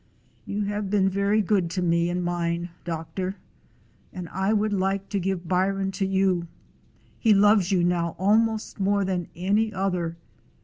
[0.47, 3.35] "You have been very good to me and mine, doctor,
[4.11, 6.47] and I would like to give Byron to you.
[7.19, 10.17] He loves you now almost more than any other.